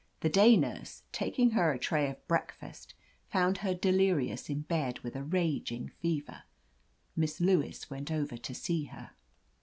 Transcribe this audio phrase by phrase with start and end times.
[0.21, 2.95] The day nurse, taking her a tray of breakfast,
[3.29, 6.41] found her delirious in bed, with a raging fever.
[7.15, 9.11] Miss Lewis went over to see her.